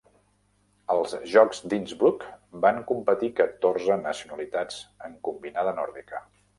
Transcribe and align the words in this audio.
Als 0.93 1.13
Jocs 1.33 1.61
de 1.73 1.77
Innsbruck, 1.81 2.25
van 2.65 2.81
competir 2.95 3.31
catorze 3.43 4.01
nacionalitats 4.09 4.85
en 5.09 5.19
combinada 5.33 5.81
nòrdica. 5.83 6.29